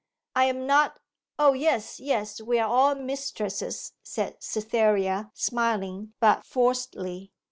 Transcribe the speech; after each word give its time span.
'I 0.35 0.45
am 0.45 0.65
not 0.65 0.99
O 1.37 1.53
yes, 1.53 1.99
yes, 1.99 2.41
we 2.41 2.57
are 2.57 2.67
all 2.67 2.95
mistresses,' 2.95 3.91
said 4.01 4.37
Cytherea, 4.41 5.29
smiling, 5.35 6.13
but 6.19 6.43
forcedly. 6.43 7.31